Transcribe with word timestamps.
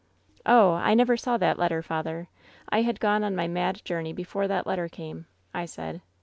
"'Oh! 0.47 0.71
I 0.71 0.95
never 0.95 1.15
saw 1.15 1.37
that 1.37 1.59
letter, 1.59 1.83
father! 1.83 2.27
I 2.69 2.81
had 2.81 2.99
gone 2.99 3.23
on 3.23 3.35
my 3.35 3.47
mad 3.47 3.85
journey 3.85 4.13
before 4.13 4.47
that 4.47 4.65
letter 4.65 4.89
came!' 4.89 5.27
I 5.53 5.65
said. 5.67 6.01